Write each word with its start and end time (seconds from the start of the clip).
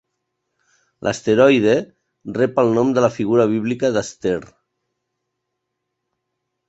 L'asteroide 1.07 1.75
rep 2.39 2.57
el 2.63 2.73
nom 2.79 2.95
de 2.95 3.03
la 3.07 3.11
figura 3.19 3.47
bíblica 3.55 3.95
d"Esther. 3.99 4.41